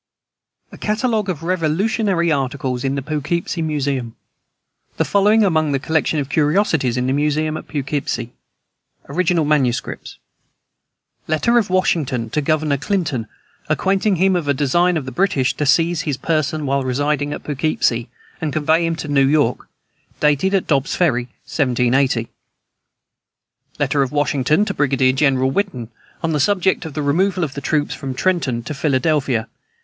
A 0.71 0.79
CATALOGUE 0.79 1.29
OF 1.29 1.43
REVOLUTIONARY 1.43 2.31
ARTICLES 2.31 2.83
IN 2.83 2.95
THE 2.95 3.03
POUGHKEEPSIE 3.03 3.61
MUSEUM. 3.61 4.15
The 4.97 5.05
following 5.05 5.43
are 5.43 5.47
among 5.47 5.73
the 5.73 5.79
Collection 5.79 6.17
of 6.17 6.27
Curiosities 6.27 6.97
in 6.97 7.05
the 7.05 7.13
Museum 7.13 7.55
at 7.55 7.67
Poughkeepsie: 7.67 8.33
ORIGINAL 9.09 9.45
MANUSCRIPTS. 9.45 10.17
Letter 11.27 11.59
of 11.59 11.69
Washington 11.69 12.31
to 12.31 12.41
Governor 12.41 12.77
Clinton, 12.77 13.27
acquainting 13.69 14.15
him 14.15 14.35
of 14.35 14.47
a 14.47 14.55
design 14.55 14.97
of 14.97 15.05
the 15.05 15.11
British 15.11 15.53
to 15.57 15.67
seize 15.67 16.01
his 16.01 16.17
person 16.17 16.65
while 16.65 16.83
residing 16.83 17.31
at 17.31 17.43
Poughkeepsie, 17.43 18.09
and 18.41 18.51
convey 18.51 18.83
him 18.83 18.95
to 18.95 19.07
New 19.07 19.27
York. 19.27 19.69
Dated 20.19 20.55
at 20.55 20.65
Dobbs's 20.65 20.95
Ferry, 20.95 21.25
1780. 21.45 22.27
Letter 23.77 24.01
of 24.01 24.11
Washington 24.11 24.65
to 24.65 24.73
Brigadier 24.73 25.13
General 25.13 25.51
Whiten 25.51 25.91
on 26.23 26.33
the 26.33 26.39
subject 26.39 26.85
of 26.85 26.95
the 26.95 27.03
removal 27.03 27.43
of 27.43 27.53
the 27.53 27.61
troops 27.61 27.93
from 27.93 28.15
Trenton 28.15 28.63
to 28.63 28.73
Philadelphia. 28.73 29.47